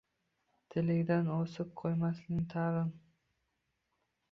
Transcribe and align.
tilingdan 0.75 1.29
osib 1.35 1.69
qo‘ymasinlar 1.83 2.51
tag‘in». 2.57 2.93